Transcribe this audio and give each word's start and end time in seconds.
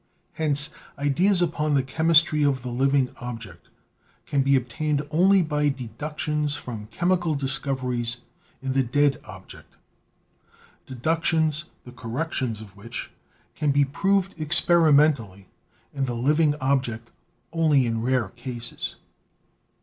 Hence 0.33 0.71
ideas 0.97 1.43
upon 1.43 1.75
the 1.75 1.83
chemistry 1.83 2.41
of 2.41 2.63
the 2.63 2.71
living 2.71 3.13
object 3.17 3.69
can 4.25 4.41
be 4.41 4.55
obtained 4.55 5.05
only 5.11 5.43
by 5.43 5.69
deductions 5.69 6.55
from 6.55 6.87
chemical 6.87 7.35
discoveries 7.35 8.17
in 8.63 8.73
the 8.73 8.81
dead 8.81 9.21
object, 9.25 9.75
deductions 10.87 11.65
the 11.85 11.91
correctness 11.91 12.61
of 12.61 12.75
which 12.75 13.11
can 13.53 13.69
be 13.71 13.85
proved 13.85 14.41
experimentally 14.41 15.49
in 15.93 16.05
the 16.05 16.15
living 16.15 16.55
object 16.55 17.11
only 17.53 17.85
in 17.85 18.01
rare 18.01 18.29
cases. 18.29 18.95